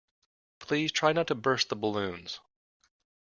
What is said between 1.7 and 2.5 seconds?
balloons